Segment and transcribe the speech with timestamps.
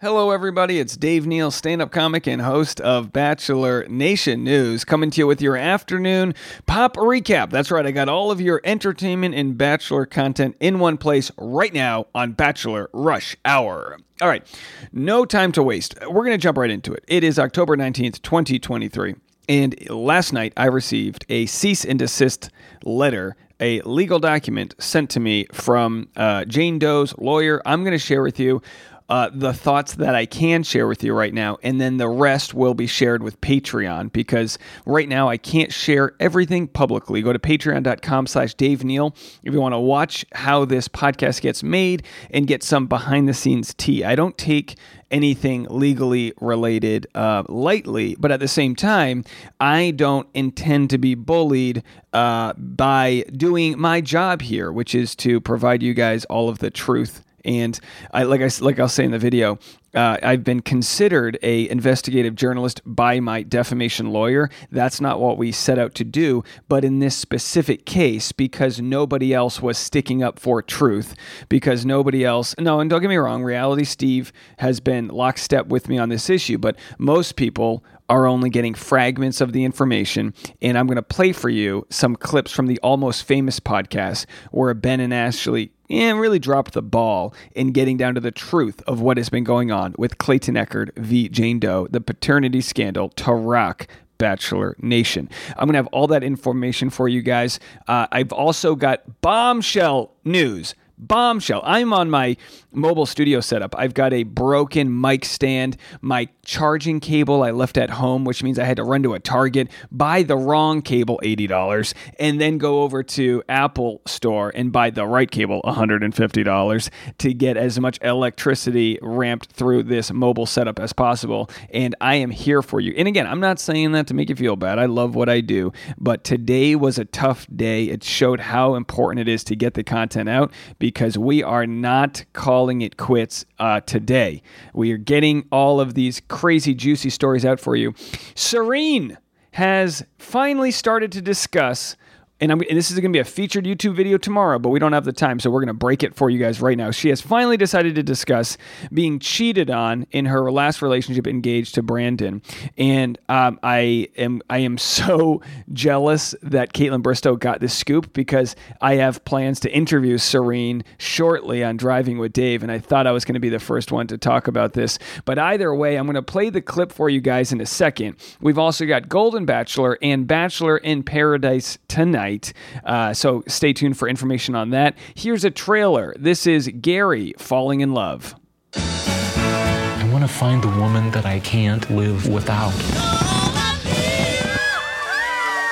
[0.00, 0.78] Hello, everybody.
[0.78, 5.26] It's Dave Neal, stand up comic and host of Bachelor Nation News, coming to you
[5.26, 6.36] with your afternoon
[6.66, 7.50] pop recap.
[7.50, 11.74] That's right, I got all of your entertainment and Bachelor content in one place right
[11.74, 13.98] now on Bachelor Rush Hour.
[14.22, 14.46] All right,
[14.92, 15.96] no time to waste.
[16.02, 17.04] We're going to jump right into it.
[17.08, 19.16] It is October 19th, 2023.
[19.48, 22.50] And last night, I received a cease and desist
[22.84, 27.60] letter a legal document sent to me from uh, Jane Doe's lawyer.
[27.66, 28.62] I'm going to share with you
[29.08, 32.52] uh, the thoughts that I can share with you right now, and then the rest
[32.52, 37.22] will be shared with Patreon because right now I can't share everything publicly.
[37.22, 41.62] Go to patreon.com slash Dave Neal if you want to watch how this podcast gets
[41.62, 44.04] made and get some behind the scenes tea.
[44.04, 44.76] I don't take
[45.10, 49.24] anything legally related uh, lightly, but at the same time,
[49.58, 55.40] I don't intend to be bullied uh, by doing my job here, which is to
[55.40, 57.78] provide you guys all of the truth and
[58.12, 59.58] I like I like I'll say in the video,
[59.94, 64.50] uh, I've been considered a investigative journalist by my defamation lawyer.
[64.70, 69.32] That's not what we set out to do, but in this specific case, because nobody
[69.32, 71.14] else was sticking up for truth,
[71.48, 72.54] because nobody else.
[72.58, 76.28] No, and don't get me wrong, Reality Steve has been lockstep with me on this
[76.28, 80.34] issue, but most people are only getting fragments of the information.
[80.62, 84.72] And I'm going to play for you some clips from the Almost Famous podcast where
[84.74, 89.00] Ben and Ashley and really dropped the ball in getting down to the truth of
[89.00, 91.28] what has been going on with Clayton Echard v.
[91.28, 93.86] Jane Doe, the paternity scandal to rock
[94.18, 95.30] Bachelor Nation.
[95.50, 97.60] I'm going to have all that information for you guys.
[97.86, 101.62] Uh, I've also got bombshell news bombshell.
[101.64, 102.36] I'm on my
[102.72, 103.74] mobile studio setup.
[103.78, 108.58] I've got a broken mic stand, my charging cable I left at home, which means
[108.58, 112.82] I had to run to a Target, buy the wrong cable, $80, and then go
[112.82, 118.98] over to Apple Store and buy the right cable, $150, to get as much electricity
[119.02, 121.50] ramped through this mobile setup as possible.
[121.70, 122.94] And I am here for you.
[122.96, 124.78] And again, I'm not saying that to make you feel bad.
[124.78, 127.84] I love what I do, but today was a tough day.
[127.84, 130.87] It showed how important it is to get the content out because
[131.18, 134.42] we are not calling it quits uh, today.
[134.74, 137.94] We are getting all of these crazy, juicy stories out for you.
[138.34, 139.18] Serene
[139.52, 141.96] has finally started to discuss
[142.40, 144.92] and, and, this is going to be a featured YouTube video tomorrow, but we don't
[144.92, 146.92] have the time, so we're going to break it for you guys right now.
[146.92, 148.56] She has finally decided to discuss
[148.92, 152.40] being cheated on in her last relationship, engaged to Brandon,
[152.76, 158.54] and um, I am I am so jealous that Kaitlyn Bristowe got this scoop because
[158.80, 163.12] I have plans to interview Serene shortly on Driving with Dave, and I thought I
[163.12, 164.98] was going to be the first one to talk about this.
[165.24, 168.16] But either way, I'm going to play the clip for you guys in a second.
[168.40, 172.52] We've also got Golden Bachelor and Bachelor in Paradise tonight tonight.
[172.84, 174.96] Uh, so stay tuned for information on that.
[175.14, 176.14] Here's a trailer.
[176.18, 178.34] This is Gary falling in love.
[178.74, 182.72] I want to find the woman that I can't live without.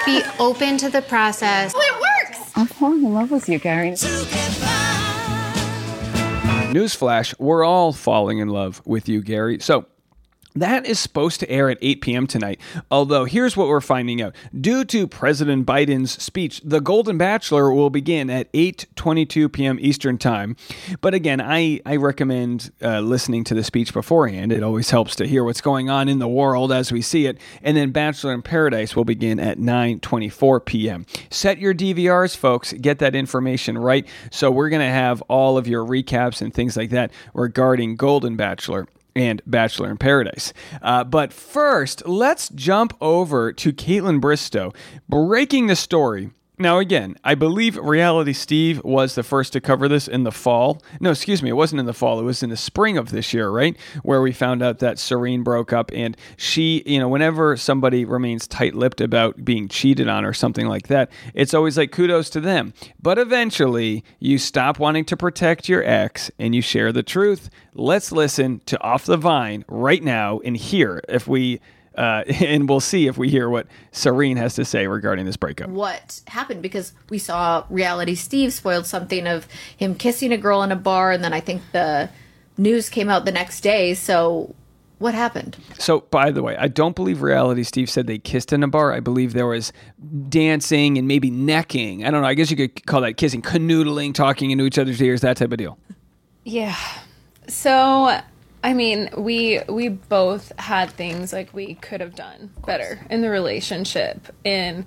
[0.05, 1.73] Be open to the process.
[1.75, 2.53] Oh, it works!
[2.55, 3.93] I'm falling in love with you, Gary.
[6.73, 9.59] Newsflash, we're all falling in love with you, Gary.
[9.61, 9.87] So,
[10.57, 12.27] that is supposed to air at 8 p.m.
[12.27, 12.61] tonight.
[12.91, 14.35] Although, here's what we're finding out.
[14.59, 19.79] Due to President Biden's speech, The Golden Bachelor will begin at 8:22 p.m.
[19.81, 20.57] Eastern Time.
[21.01, 24.53] But again, I, I recommend uh, listening to the speech beforehand.
[24.53, 27.39] It always helps to hear what's going on in the world as we see it.
[27.63, 31.07] And then Bachelor in Paradise will begin at 9:24 p.m.
[31.31, 32.73] Set your DVRs, folks.
[32.73, 34.07] Get that information right.
[34.31, 38.37] So we're going to have all of your recaps and things like that regarding Golden
[38.37, 40.53] Bachelor and Bachelor in Paradise.
[40.83, 44.75] Uh, but first, let's jump over to Kaitlyn Bristowe
[45.09, 50.09] breaking the story now, again, I believe Reality Steve was the first to cover this
[50.09, 50.81] in the fall.
[51.01, 52.19] No, excuse me, it wasn't in the fall.
[52.19, 53.77] It was in the spring of this year, right?
[54.03, 55.91] Where we found out that Serene broke up.
[55.93, 60.67] And she, you know, whenever somebody remains tight lipped about being cheated on or something
[60.67, 62.73] like that, it's always like kudos to them.
[63.03, 67.51] But eventually, you stop wanting to protect your ex and you share the truth.
[67.75, 71.61] Let's listen to Off the Vine right now and hear if we
[71.97, 75.71] uh, and we'll see if we hear what Serene has to say regarding this breakup.
[75.71, 76.63] What happened?
[76.63, 79.47] Because we saw Reality Steve spoiled something of
[79.77, 82.11] him kissing a girl in a bar, and then I think the
[82.59, 83.95] news came out the next day.
[83.95, 84.55] So
[84.99, 85.59] what happened?
[85.79, 88.93] So, by the way, I don't believe Reality Steve said they kissed in a bar.
[88.95, 89.73] I believe there was
[90.29, 92.05] dancing and maybe necking.
[92.05, 92.29] I don't know.
[92.29, 95.53] I guess you could call that kissing, canoodling, talking into each other's ears, that type
[95.53, 95.79] of deal.
[96.45, 96.77] Yeah.
[97.47, 98.21] So
[98.63, 103.31] I mean, we we both had things like we could have done better in the
[103.31, 104.35] relationship.
[104.45, 104.87] And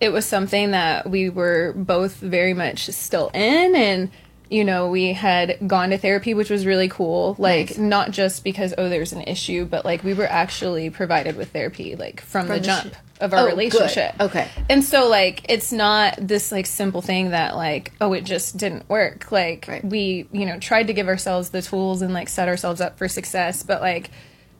[0.00, 3.74] it was something that we were both very much still in.
[3.74, 4.10] And
[4.48, 7.34] you know, we had gone to therapy, which was really cool.
[7.38, 11.50] Like, not just because, oh, there's an issue, but like we were actually provided with
[11.50, 12.94] therapy, like from, the the jump.
[12.94, 13.50] sh- of our Oh, good.
[13.56, 14.14] relationship.
[14.20, 14.48] Okay.
[14.68, 18.88] And so, like, it's not this like simple thing that, like, oh, it just didn't
[18.88, 19.30] work.
[19.32, 19.84] Like, Right.
[19.84, 23.08] we, you know, tried to give ourselves the tools and like set ourselves up for
[23.08, 24.10] success, but like,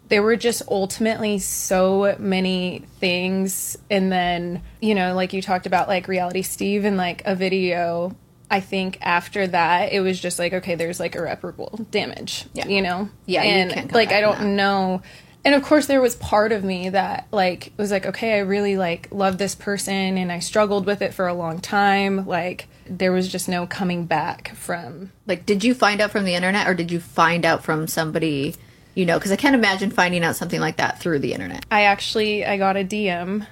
[0.08, 3.76] there were just ultimately so many things.
[3.90, 8.14] And then, you know, like you talked about, like reality Steve and like a video.
[8.48, 12.68] I think after that, it was just like, okay, there's like irreparable damage, Yeah.
[12.68, 13.08] you know?
[13.26, 15.02] Yeah, you and can't come like, I don't know.
[15.46, 18.76] And of course, there was part of me that like was like, okay, I really
[18.76, 22.26] like love this person, and I struggled with it for a long time.
[22.26, 26.34] Like, there was just no coming back from Like, did you find out from the
[26.34, 28.56] internet or did you find out from somebody,
[28.96, 29.20] you know?
[29.20, 31.64] Because I can't imagine finding out something like that through the internet.
[31.70, 33.46] I actually I got a DM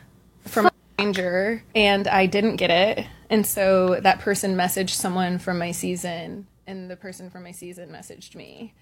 [0.46, 3.06] from a stranger and I didn't get it.
[3.30, 7.90] And so that person messaged someone from my season and the person from my season
[7.90, 8.74] messaged me.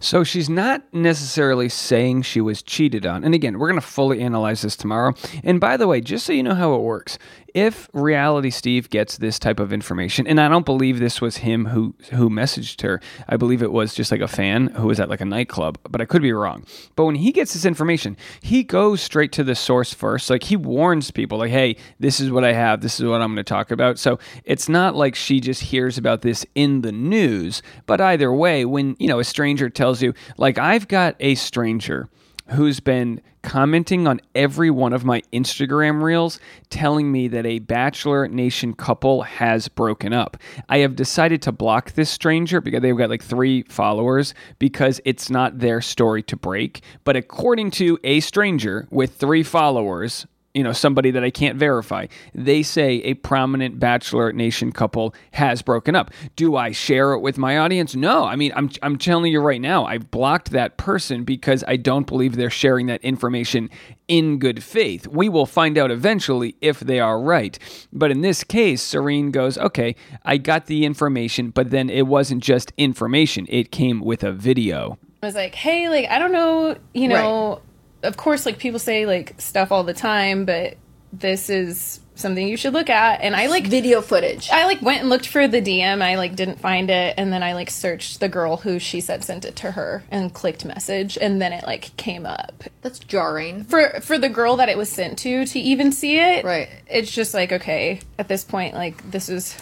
[0.00, 3.24] So she's not necessarily saying she was cheated on.
[3.24, 5.14] And again, we're going to fully analyze this tomorrow.
[5.42, 7.18] And by the way, just so you know how it works,
[7.54, 11.66] if Reality Steve gets this type of information, and I don't believe this was him
[11.66, 13.00] who who messaged her.
[13.28, 16.00] I believe it was just like a fan who was at like a nightclub, but
[16.00, 16.64] I could be wrong.
[16.96, 20.30] But when he gets this information, he goes straight to the source first.
[20.30, 22.80] Like he warns people like, "Hey, this is what I have.
[22.80, 25.98] This is what I'm going to talk about." So, it's not like she just hears
[25.98, 30.14] about this in the news, but either way, when, you know, a stranger tells you,
[30.36, 32.08] like I've got a stranger
[32.50, 36.38] who's been commenting on every one of my Instagram reels
[36.68, 40.36] telling me that a Bachelor Nation couple has broken up.
[40.68, 45.30] I have decided to block this stranger because they've got like three followers because it's
[45.30, 46.82] not their story to break.
[47.04, 52.06] But according to a stranger with three followers, you know, somebody that I can't verify.
[52.34, 56.10] They say a prominent Bachelor Nation couple has broken up.
[56.34, 57.94] Do I share it with my audience?
[57.94, 58.24] No.
[58.24, 62.06] I mean, I'm, I'm telling you right now, I've blocked that person because I don't
[62.06, 63.70] believe they're sharing that information
[64.08, 65.06] in good faith.
[65.06, 67.56] We will find out eventually if they are right.
[67.92, 69.94] But in this case, Serene goes, okay,
[70.24, 74.98] I got the information, but then it wasn't just information, it came with a video.
[75.22, 77.60] I was like, hey, like I don't know, you know,
[78.02, 80.76] of course like people say like stuff all the time, but
[81.12, 84.50] this is something you should look at and I like Video footage.
[84.50, 86.02] I like went and looked for the DM.
[86.02, 89.24] I like didn't find it, and then I like searched the girl who she said
[89.24, 93.64] sent it to her and clicked message, and then it like came up That's jarring.
[93.64, 96.44] for for the girl that it was sent to to even see it.
[96.44, 96.68] Right.
[96.86, 99.56] It's just like okay, at this point, like this is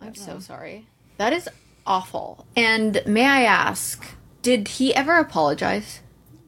[0.00, 0.86] I'm so sorry.
[1.18, 1.48] That is
[1.86, 2.46] awful.
[2.56, 4.04] And may I ask,
[4.42, 6.00] did he ever apologize?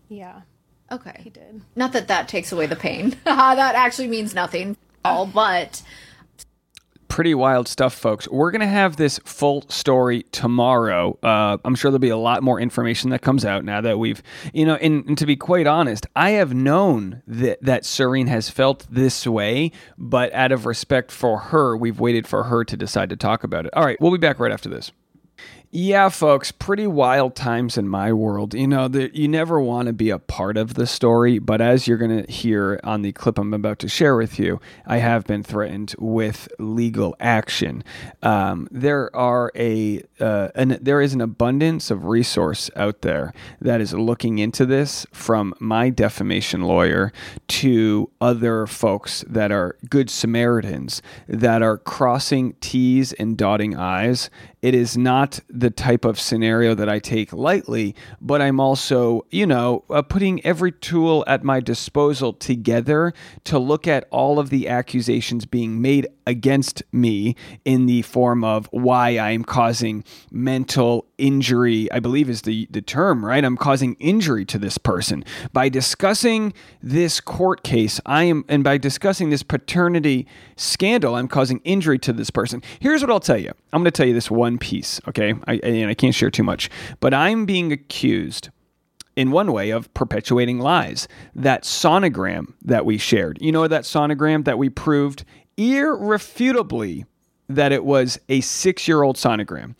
[0.09, 0.43] yeah,
[0.91, 1.21] Okay.
[1.21, 1.63] he did.
[1.77, 3.17] Not that that takes away the pain.
[3.25, 4.77] that actually means nothing.
[5.05, 5.83] All but
[7.09, 8.29] pretty wild stuff, folks.
[8.29, 11.19] We're going to have this full story tomorrow.
[11.23, 14.23] Uh, I'm sure there'll be a lot more information that comes out now that we've,
[14.53, 18.51] you know, and, and to be quite honest, I have known that, that Serene has
[18.51, 23.11] felt this way, but out of respect for her, we've waited for her to decide
[23.11, 23.75] to talk about it.
[23.75, 24.93] All right, we'll be back right after this.
[25.71, 28.55] Yeah, folks, pretty wild times in my world.
[28.55, 31.87] You know, the, you never want to be a part of the story, but as
[31.87, 35.27] you're going to hear on the clip I'm about to share with you, I have
[35.27, 37.85] been threatened with legal action.
[38.23, 43.83] Um, there are a uh, an, there is an abundance of resource out there that
[43.83, 47.13] is looking into this, from my defamation lawyer
[47.49, 54.31] to other folks that are good Samaritans that are crossing T's and dotting I's.
[54.61, 59.47] It is not the type of scenario that I take lightly, but I'm also, you
[59.47, 63.13] know, uh, putting every tool at my disposal together
[63.45, 68.67] to look at all of the accusations being made against me in the form of
[68.73, 73.45] why I am causing mental injury, I believe is the, the term, right?
[73.45, 75.25] I'm causing injury to this person.
[75.53, 81.61] By discussing this court case, I am, and by discussing this paternity scandal, I'm causing
[81.65, 82.63] injury to this person.
[82.81, 85.35] Here's what I'll tell you I'm going to tell you this one piece, okay?
[85.47, 88.49] I, and I can't share too much, but I'm being accused
[89.17, 91.09] in one way of perpetuating lies.
[91.35, 95.25] That sonogram that we shared, you know, that sonogram that we proved
[95.57, 97.05] irrefutably
[97.49, 99.75] that it was a six year old sonogram.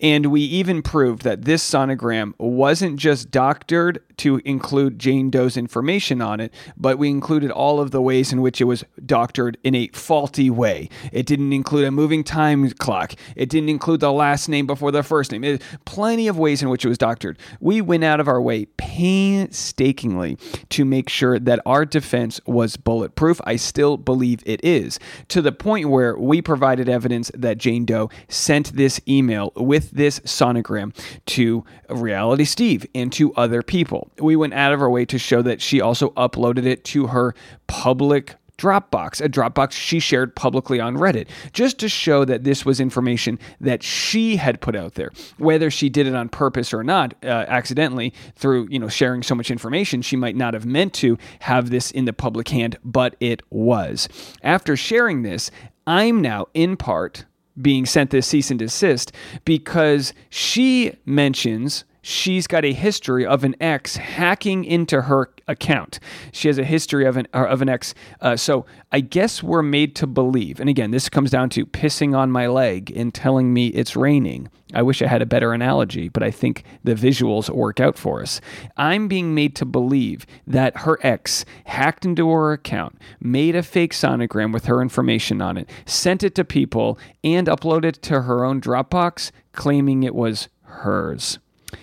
[0.00, 6.20] And we even proved that this sonogram wasn't just doctored to include Jane Doe's information
[6.20, 9.74] on it, but we included all of the ways in which it was doctored in
[9.74, 10.90] a faulty way.
[11.10, 13.14] It didn't include a moving time clock.
[13.34, 15.42] It didn't include the last name before the first name.
[15.42, 17.38] It, plenty of ways in which it was doctored.
[17.60, 20.36] We went out of our way painstakingly
[20.68, 23.40] to make sure that our defense was bulletproof.
[23.44, 24.98] I still believe it is,
[25.28, 30.20] to the point where we provided evidence that Jane Doe sent this email with this
[30.20, 30.94] sonogram
[31.26, 34.09] to Reality Steve and to other people.
[34.18, 37.34] We went out of our way to show that she also uploaded it to her
[37.66, 42.78] public Dropbox, a Dropbox she shared publicly on Reddit, just to show that this was
[42.78, 45.10] information that she had put out there.
[45.38, 49.34] Whether she did it on purpose or not, uh, accidentally through you know sharing so
[49.34, 53.16] much information, she might not have meant to have this in the public hand, but
[53.18, 54.08] it was.
[54.42, 55.50] After sharing this,
[55.86, 57.24] I'm now in part
[57.60, 59.12] being sent this cease and desist
[59.44, 65.98] because she mentions she's got a history of an ex hacking into her account.
[66.32, 67.94] She has a history of an of an ex.
[68.20, 70.60] Uh, so I guess we're made to believe.
[70.60, 74.48] And again, this comes down to pissing on my leg and telling me it's raining.
[74.72, 78.22] I wish I had a better analogy, but I think the visuals work out for
[78.22, 78.40] us.
[78.76, 83.92] I'm being made to believe that her ex hacked into her account, made a fake
[83.92, 88.44] sonogram with her information on it, sent it to people, and uploaded it to her
[88.44, 91.38] own Dropbox, claiming it was hers.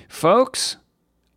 [0.07, 0.77] Folks,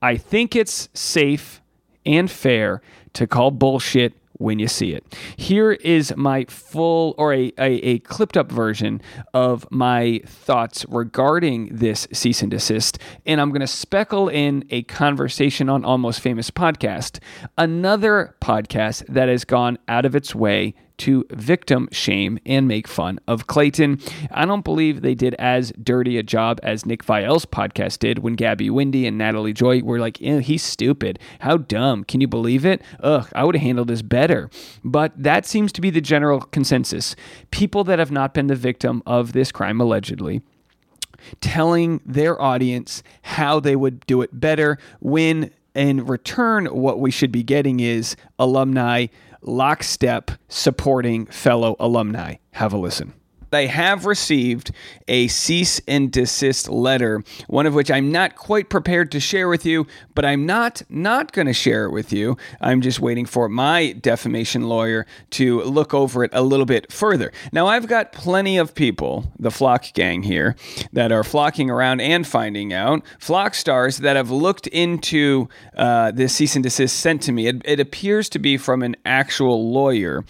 [0.03, 1.61] I think it's safe
[2.07, 2.81] and fair
[3.15, 5.05] to call bullshit when you see it.
[5.37, 9.03] Here is my full or a, a, a, clipped up version
[9.35, 12.99] of my thoughts regarding this cease and desist.
[13.27, 17.19] And I'm going to speckle in a conversation on Almost Famous Podcast,
[17.59, 23.19] another podcast that has gone out of its way to victim shame and make fun
[23.27, 24.01] of Clayton.
[24.31, 28.35] I don't believe they did as dirty a job as Nick Viall's podcast did when
[28.35, 31.19] Gabby Windey and Natalie Joy were like, eh, he's stupid.
[31.41, 32.05] How dumb.
[32.05, 32.83] Can you believe it?
[33.01, 34.51] Ugh, I would have handled this better.
[34.85, 37.17] But that seems to be the general consensus.
[37.51, 40.43] People that have not been the victim of this crime allegedly
[41.41, 47.31] telling their audience how they would do it better when in return what we should
[47.31, 49.07] be getting is alumni
[49.43, 52.37] lockstep supporting fellow alumni.
[52.53, 53.20] Have a listen.
[53.55, 54.71] I have received
[55.09, 59.67] a cease and desist letter, one of which I'm not quite prepared to share with
[59.67, 62.37] you, but I'm not not going to share it with you.
[62.61, 67.33] I'm just waiting for my defamation lawyer to look over it a little bit further.
[67.53, 70.57] Now, I've got plenty of people, the flock gang here,
[70.93, 76.35] that are flocking around and finding out, flock stars that have looked into uh, this
[76.35, 77.47] cease and desist sent to me.
[77.47, 80.25] It, it appears to be from an actual lawyer,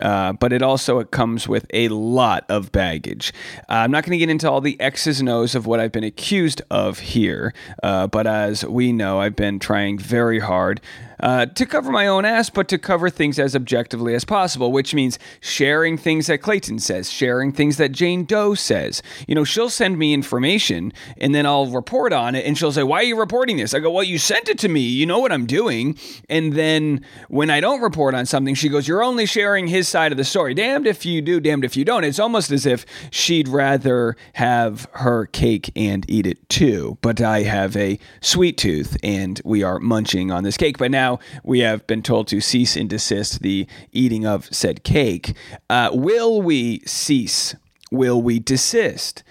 [0.00, 3.32] uh, but it also it comes with a lot of baggage.
[3.68, 5.92] Uh, I'm not going to get into all the X's and O's of what I've
[5.92, 10.80] been accused of here, uh, but as we know, I've been trying very hard
[11.20, 14.94] uh, to cover my own ass, but to cover things as objectively as possible, which
[14.94, 19.02] means sharing things that Clayton says, sharing things that Jane Doe says.
[19.26, 22.82] You know, she'll send me information and then I'll report on it and she'll say,
[22.82, 23.74] Why are you reporting this?
[23.74, 24.80] I go, Well, you sent it to me.
[24.80, 25.98] You know what I'm doing.
[26.28, 30.12] And then when I don't report on something, she goes, You're only sharing his side
[30.12, 30.54] of the story.
[30.54, 32.04] Damned if you do, damned if you don't.
[32.04, 36.98] It's almost as if she'd rather have her cake and eat it too.
[37.00, 40.78] But I have a sweet tooth and we are munching on this cake.
[40.78, 44.84] But now now we have been told to cease and desist the eating of said
[44.84, 45.34] cake.
[45.68, 47.54] Uh, will we cease?
[47.90, 49.22] Will we desist?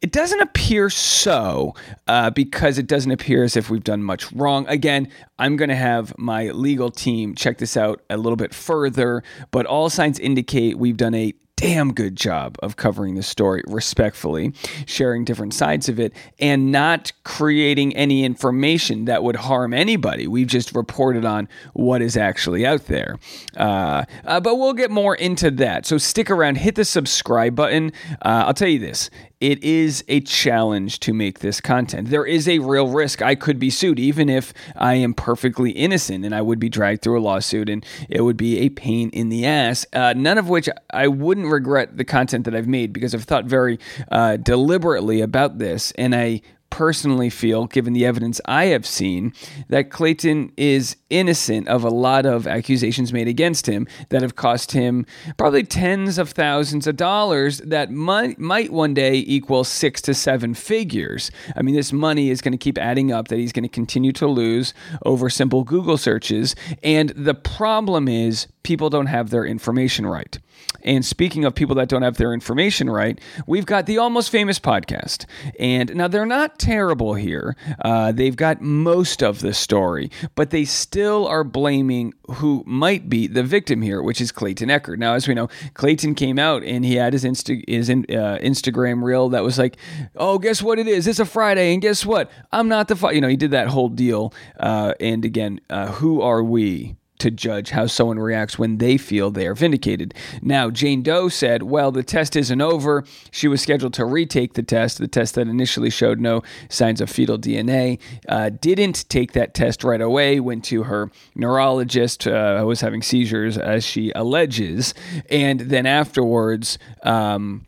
[0.00, 1.74] It doesn't appear so
[2.06, 4.64] uh, because it doesn't appear as if we've done much wrong.
[4.68, 5.08] Again,
[5.40, 9.66] I'm going to have my legal team check this out a little bit further, but
[9.66, 14.52] all signs indicate we've done a damn good job of covering the story respectfully,
[14.86, 20.28] sharing different sides of it, and not creating any information that would harm anybody.
[20.28, 23.18] We've just reported on what is actually out there.
[23.56, 25.84] Uh, uh, but we'll get more into that.
[25.84, 27.92] So stick around, hit the subscribe button.
[28.22, 32.10] Uh, I'll tell you this it is a challenge to make this content.
[32.10, 36.24] There is a real risk I could be sued, even if I am perfectly innocent
[36.24, 39.28] and I would be dragged through a lawsuit and it would be a pain in
[39.28, 39.86] the ass.
[39.92, 43.44] Uh, none of which I wouldn't regret the content that I've made because I've thought
[43.44, 43.78] very
[44.10, 49.32] uh, deliberately about this and I personally feel, given the evidence I have seen,
[49.68, 54.72] that Clayton is innocent of a lot of accusations made against him that have cost
[54.72, 55.06] him
[55.36, 60.54] probably tens of thousands of dollars that might, might one day equal six to seven
[60.54, 61.30] figures.
[61.56, 64.12] I mean, this money is going to keep adding up that he's going to continue
[64.12, 66.54] to lose over simple Google searches.
[66.82, 70.38] And the problem is, people don't have their information right.
[70.82, 74.58] And speaking of people that don't have their information right, we've got the Almost Famous
[74.58, 75.24] podcast.
[75.58, 77.56] And now they're not terrible here.
[77.82, 83.26] Uh, they've got most of the story, but they still are blaming who might be
[83.26, 84.98] the victim here, which is Clayton Echard.
[84.98, 88.36] Now, as we know, Clayton came out and he had his, Insta- his in, uh,
[88.42, 89.78] Instagram reel that was like,
[90.16, 91.06] oh, guess what it is?
[91.06, 91.72] It's a Friday.
[91.72, 92.30] And guess what?
[92.52, 93.12] I'm not the, fi-.
[93.12, 94.34] you know, he did that whole deal.
[94.60, 96.97] Uh, and again, uh, who are we?
[97.18, 100.14] To judge how someone reacts when they feel they are vindicated.
[100.42, 103.04] Now, Jane Doe said, well, the test isn't over.
[103.30, 107.10] She was scheduled to retake the test, the test that initially showed no signs of
[107.10, 107.98] fetal DNA.
[108.28, 113.58] Uh, didn't take that test right away, went to her neurologist, uh, was having seizures,
[113.58, 114.94] as she alleges.
[115.30, 117.67] And then afterwards, um,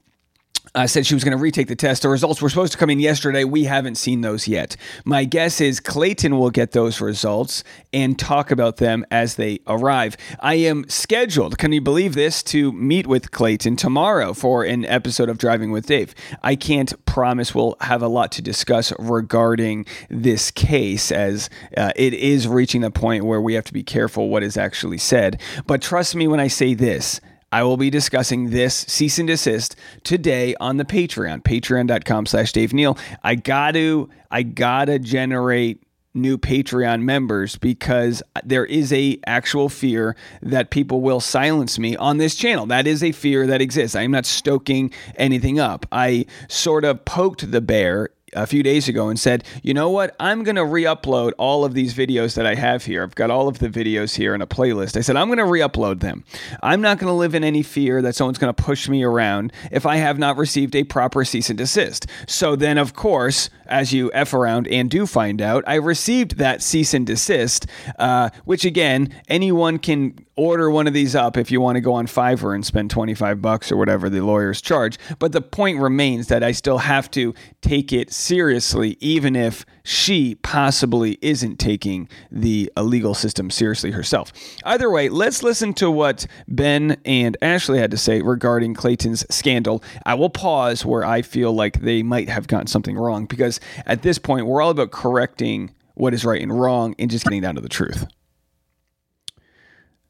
[0.74, 2.02] uh, said she was going to retake the test.
[2.02, 3.44] The results were supposed to come in yesterday.
[3.44, 4.76] We haven't seen those yet.
[5.04, 10.16] My guess is Clayton will get those results and talk about them as they arrive.
[10.40, 15.28] I am scheduled, can you believe this, to meet with Clayton tomorrow for an episode
[15.28, 16.14] of Driving with Dave.
[16.42, 22.14] I can't promise we'll have a lot to discuss regarding this case as uh, it
[22.14, 25.40] is reaching the point where we have to be careful what is actually said.
[25.66, 27.20] But trust me when I say this.
[27.52, 32.72] I will be discussing this cease and desist today on the Patreon, patreon.com slash Dave
[32.72, 32.96] Neal.
[33.24, 35.82] I got to, I gotta generate
[36.14, 42.18] new Patreon members because there is a actual fear that people will silence me on
[42.18, 42.66] this channel.
[42.66, 43.96] That is a fear that exists.
[43.96, 45.86] I am not stoking anything up.
[45.92, 50.14] I sort of poked the bear a few days ago and said, you know what?
[50.20, 53.02] I'm going to re upload all of these videos that I have here.
[53.02, 54.96] I've got all of the videos here in a playlist.
[54.96, 56.24] I said, I'm going to re upload them.
[56.62, 59.52] I'm not going to live in any fear that someone's going to push me around
[59.70, 62.06] if I have not received a proper cease and desist.
[62.26, 66.62] So then, of course, as you F around and do find out, I received that
[66.62, 67.66] cease and desist,
[67.98, 71.92] uh, which again, anyone can order one of these up if you want to go
[71.92, 74.98] on Fiverr and spend 25 bucks or whatever the lawyers charge.
[75.18, 80.36] But the point remains that I still have to take it seriously, even if she
[80.36, 84.32] possibly isn't taking the uh, legal system seriously herself.
[84.64, 89.82] Either way, let's listen to what Ben and Ashley had to say regarding Clayton's scandal.
[90.06, 94.02] I will pause where I feel like they might have gotten something wrong because at
[94.02, 97.56] this point, we're all about correcting what is right and wrong and just getting down
[97.56, 98.06] to the truth.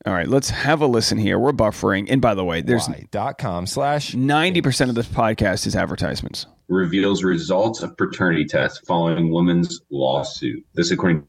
[0.07, 1.39] All right, let's have a listen here.
[1.39, 2.07] We're buffering.
[2.09, 6.47] And by the way, there's dot com slash 90% of this podcast is advertisements.
[6.69, 10.65] Reveals results of paternity test following woman's lawsuit.
[10.75, 11.27] This according to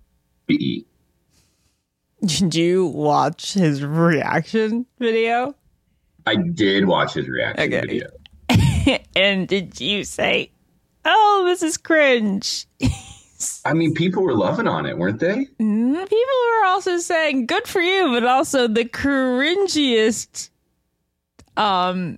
[0.47, 0.85] BE.
[2.23, 5.55] Did you watch his reaction video?
[6.25, 7.81] I did watch his reaction Okay.
[7.81, 8.99] video.
[9.15, 10.51] and did you say,
[11.03, 12.67] "Oh, this is cringe"?
[13.65, 15.47] I mean, people were loving on it, weren't they?
[15.59, 20.49] Mm, People were also saying, "Good for you," but also the cringiest,
[21.57, 22.17] um,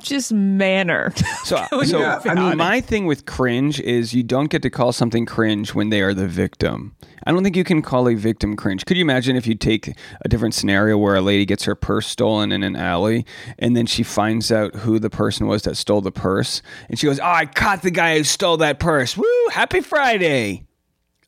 [0.00, 1.12] just manner.
[1.44, 4.92] So, so Yeah, I mean- my thing with cringe is you don't get to call
[4.92, 6.94] something cringe when they are the victim.
[7.26, 8.84] I don't think you can call a victim cringe.
[8.84, 12.06] Could you imagine if you take a different scenario where a lady gets her purse
[12.06, 13.26] stolen in an alley
[13.58, 17.06] and then she finds out who the person was that stole the purse and she
[17.06, 19.16] goes, "Oh, I caught the guy who stole that purse.
[19.16, 19.24] Woo!
[19.50, 20.64] Happy Friday."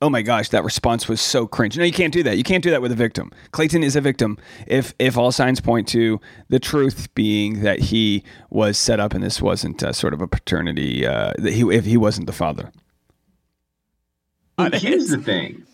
[0.05, 1.79] Oh my gosh, that response was so cringe.
[1.79, 2.37] No, you can't do that.
[2.37, 3.33] You can't do that with a victim.
[3.53, 4.37] Clayton is a victim.
[4.67, 9.25] If if all signs point to the truth being that he was set up and
[9.25, 12.71] this wasn't uh, sort of a paternity, uh, that he if he wasn't the father.
[14.57, 15.65] But here's the thing.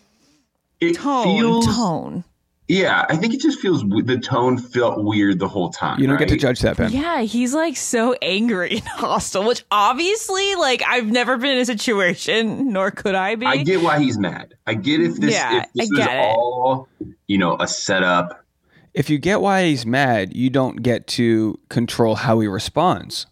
[0.79, 2.23] It Tone, feels, tone.
[2.71, 5.99] Yeah, I think it just feels the tone felt weird the whole time.
[5.99, 6.89] You don't get to judge that, Ben.
[6.89, 11.65] Yeah, he's like so angry and hostile, which obviously, like, I've never been in a
[11.65, 13.45] situation, nor could I be.
[13.45, 14.53] I get why he's mad.
[14.65, 16.37] I get if this Yeah, if this I was it.
[16.37, 16.87] all
[17.27, 18.45] you know a setup.
[18.93, 23.27] If you get why he's mad, you don't get to control how he responds.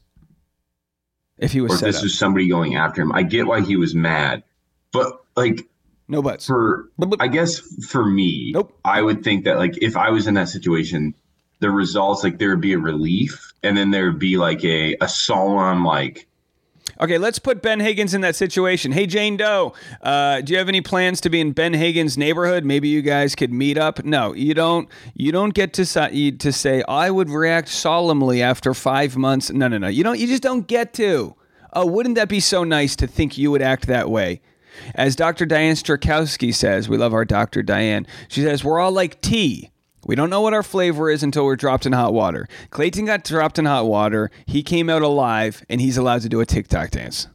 [1.37, 2.03] If he was or if set this up.
[2.03, 3.13] was somebody going after him.
[3.13, 4.43] I get why he was mad,
[4.91, 5.65] but like
[6.09, 6.45] no buts.
[6.47, 8.77] for But- but- I guess for me, Nope.
[8.83, 11.13] I would think that like if I was in that situation,
[11.59, 14.95] the results like there would be a relief, and then there would be like a
[15.01, 16.25] a solemn like
[17.01, 18.91] Okay, let's put Ben Higgins in that situation.
[18.91, 22.65] Hey, Jane Doe, uh, do you have any plans to be in Ben Higgins' neighborhood?
[22.65, 24.03] Maybe you guys could meet up.
[24.03, 24.89] No, you don't.
[25.13, 29.49] You don't get to to say I would react solemnly after five months.
[29.49, 29.87] No, no, no.
[29.87, 30.19] You don't.
[30.19, 31.35] You just don't get to.
[31.71, 34.41] Oh, wouldn't that be so nice to think you would act that way?
[34.95, 35.45] As Dr.
[35.45, 37.63] Diane Strakowski says, we love our Dr.
[37.63, 38.05] Diane.
[38.27, 39.69] She says we're all like tea.
[40.05, 42.47] We don't know what our flavor is until we're dropped in hot water.
[42.71, 44.31] Clayton got dropped in hot water.
[44.45, 47.27] He came out alive, and he's allowed to do a TikTok dance.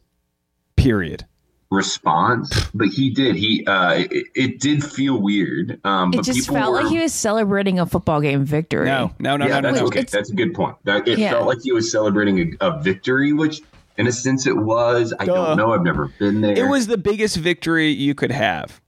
[0.77, 1.27] Period.
[1.71, 3.37] response, but he did.
[3.37, 5.81] He uh, it, it did feel weird.
[5.85, 8.87] Um, It but just people felt were, like he was celebrating a football game victory.
[8.87, 9.87] No, no, no, yeah, no, no, that's no.
[9.89, 10.03] okay.
[10.03, 10.77] That's a good point.
[10.85, 11.31] That it Yeah.
[11.33, 13.61] felt like he was celebrating a, a victory, which
[13.97, 15.15] in a sense it was.
[15.19, 15.35] I Duh.
[15.35, 15.73] don't know.
[15.73, 16.57] I've never been there.
[16.57, 18.81] It was the biggest victory you could have.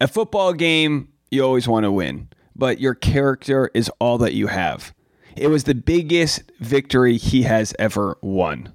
[0.00, 4.48] A football game, you always want to win, but your character is all that you
[4.48, 4.94] have.
[5.36, 8.72] It was the biggest victory he has ever won.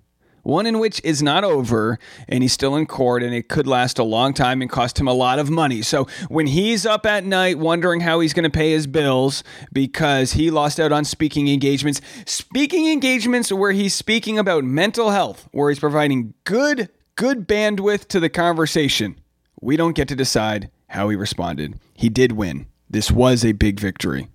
[0.47, 3.99] One in which is not over and he's still in court and it could last
[3.99, 5.81] a long time and cost him a lot of money.
[5.81, 10.31] So when he's up at night wondering how he's going to pay his bills because
[10.31, 15.69] he lost out on speaking engagements, speaking engagements where he's speaking about mental health, where
[15.69, 19.19] he's providing good good bandwidth to the conversation.
[19.59, 21.77] We don't get to decide how he responded.
[21.93, 22.67] He did win.
[22.89, 24.29] This was a big victory.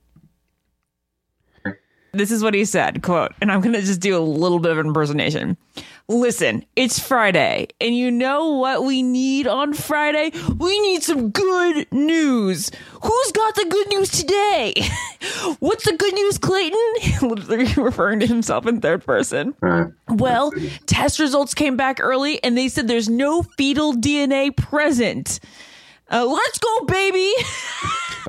[2.15, 4.71] This is what he said, quote, and I'm going to just do a little bit
[4.71, 5.57] of an impersonation.
[6.09, 10.31] Listen, it's Friday, and you know what we need on Friday?
[10.59, 12.71] We need some good news.
[13.03, 14.75] Who's got the good news today?
[15.61, 16.79] What's the good news, Clayton?
[17.23, 19.55] Literally referring to himself in third person.
[19.63, 20.53] Uh, Well,
[20.85, 25.41] test results came back early, and they said there's no fetal DNA present.
[26.13, 27.33] Uh, let's go, baby.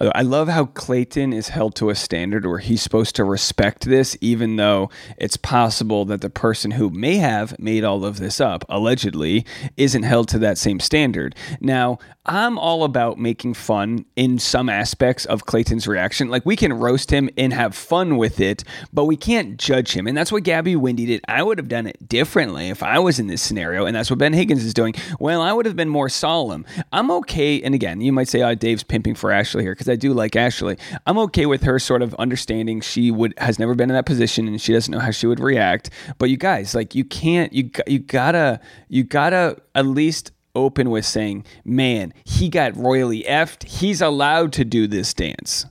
[0.02, 4.18] I love how Clayton is held to a standard where he's supposed to respect this,
[4.22, 8.66] even though it's possible that the person who may have made all of this up,
[8.70, 9.46] allegedly,
[9.78, 11.36] isn't held to that same standard.
[11.62, 16.30] Now, I'm all about making fun in some aspects of Clayton's reaction.
[16.30, 20.08] Like, we can roast him and have fun with it, but we can't judge him.
[20.08, 21.22] And that's what Gabby Windey did.
[21.28, 24.20] I would have done it differently if I was in this scenario, and that's what
[24.20, 24.96] Ben Higgins is doing.
[25.20, 26.66] Well, I would have been more solemn.
[26.92, 27.62] I'm okay.
[27.74, 30.36] And again, you might say, oh, Dave's pimping for Ashley here because I do like
[30.36, 30.78] Ashley.
[31.08, 34.48] I'm okay with her sort of understanding she would has never been in that position
[34.48, 35.90] and she doesn't know how she would react.
[36.20, 37.52] But you guys, like, you can't.
[37.52, 38.60] You you gotta
[38.90, 43.64] you gotta at least open with saying, "Man, he got royally effed.
[43.64, 45.66] He's allowed to do this dance."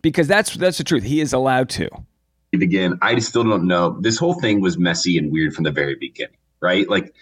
[0.00, 1.02] Because that's that's the truth.
[1.02, 1.88] He is allowed to.
[2.54, 3.98] again, I still don't know.
[3.98, 6.88] This whole thing was messy and weird from the very beginning, right?
[6.88, 7.16] Like,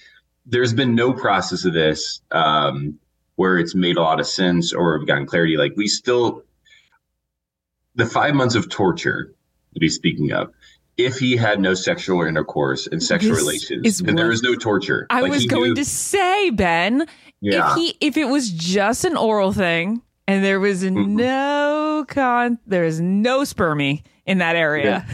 [0.45, 2.99] there's been no process of this um,
[3.37, 5.57] where it's made a lot of sense or we've gotten clarity.
[5.57, 6.43] Like, we still,
[7.95, 9.33] the five months of torture
[9.75, 10.53] that he's speaking of,
[10.97, 15.07] if he had no sexual intercourse and sexual This relations, then there was no torture.
[15.11, 17.07] I Like, was going knew- to say, Ben,
[17.43, 17.71] Yeah.
[17.73, 22.85] if he if it was just an oral thing and there was no con there
[22.85, 25.07] is no spermy in that area,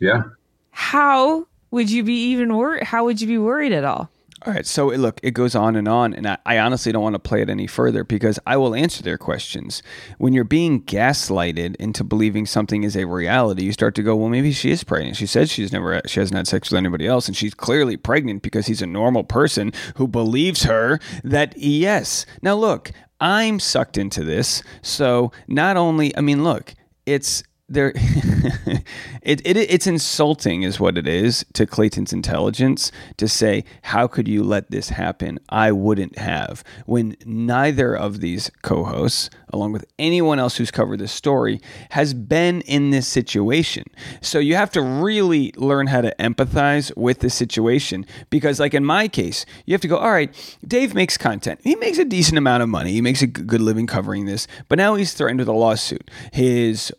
[0.00, 0.22] yeah.
[0.70, 2.84] how would you be even worried?
[2.84, 4.08] How would you be worried at all?
[4.46, 7.14] All right, so look, it goes on and on, and I, I honestly don't want
[7.14, 9.82] to play it any further because I will answer their questions.
[10.18, 14.28] When you're being gaslighted into believing something is a reality, you start to go, well,
[14.28, 15.16] maybe she is pregnant.
[15.16, 18.42] She says she's never, she hasn't had sex with anybody else, and she's clearly pregnant
[18.42, 22.26] because he's a normal person who believes her that yes.
[22.42, 26.74] Now, look, I'm sucked into this, so not only, I mean, look,
[27.06, 27.92] it's there
[29.22, 34.28] it, it it's insulting is what it is to Clayton's intelligence to say how could
[34.28, 35.38] you let this happen?
[35.48, 36.62] I wouldn't have.
[36.84, 42.60] When neither of these co-hosts along with anyone else who's covered this story has been
[42.62, 43.84] in this situation.
[44.20, 48.84] So you have to really learn how to empathize with the situation because like in
[48.84, 50.34] my case you have to go all right
[50.66, 51.60] Dave makes content.
[51.64, 52.92] He makes a decent amount of money.
[52.92, 56.10] He makes a good living covering this but now he's threatened with a lawsuit.
[56.32, 56.92] His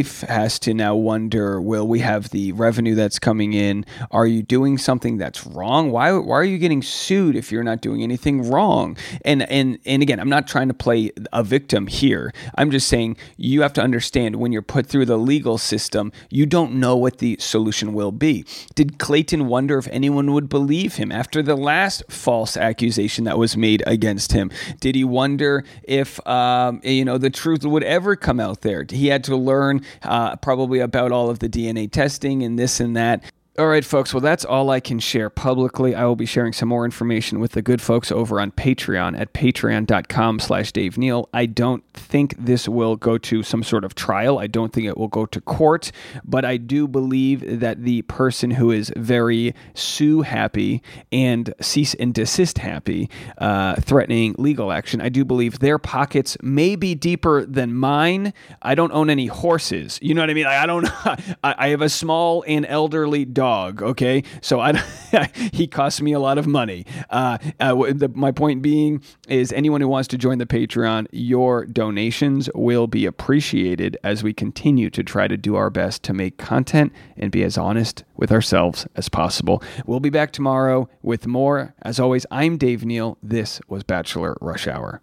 [0.00, 3.84] wife has to now wonder will we have the revenue that's coming in?
[4.10, 5.90] Are you doing something that's wrong?
[5.90, 8.96] Why why are you getting sued if you're not doing anything wrong?
[9.26, 12.32] And and and again I'm not trying to play a victim here.
[12.54, 16.46] I'm just saying you have to understand when you're put through the legal system you
[16.46, 18.46] don't know what the solution will be.
[18.74, 23.54] Did Clayton wonder if anyone would believe him after the last false accusation that was
[23.54, 24.50] made against him?
[24.80, 28.86] Did he wonder if um, you know the truth would ever come out there?
[28.88, 32.96] He had to learn uh, probably about all of the DNA testing and this and
[32.96, 33.22] that.
[33.60, 34.14] All right, folks.
[34.14, 35.94] Well, that's all I can share publicly.
[35.94, 39.34] I will be sharing some more information with the good folks over on Patreon at
[39.34, 41.28] patreon.com slash Dave Neal.
[41.34, 44.38] I don't think this will go to some sort of trial.
[44.38, 45.92] I don't think it will go to court,
[46.24, 52.14] but I do believe that the person who is very sue happy and cease and
[52.14, 57.74] desist happy, uh, threatening legal action, I do believe their pockets may be deeper than
[57.74, 58.32] mine.
[58.62, 59.98] I don't own any horses.
[60.00, 60.46] You know what I mean?
[60.46, 60.88] I, I don't.
[61.04, 63.82] I, I have a small and elderly dog dog.
[63.82, 64.72] Okay, so I
[65.52, 66.86] he costs me a lot of money.
[67.10, 71.66] Uh, uh, the, my point being is anyone who wants to join the Patreon, your
[71.66, 76.38] donations will be appreciated as we continue to try to do our best to make
[76.38, 79.62] content and be as honest with ourselves as possible.
[79.84, 81.74] We'll be back tomorrow with more.
[81.82, 83.18] As always, I'm Dave Neal.
[83.22, 85.02] This was Bachelor Rush Hour.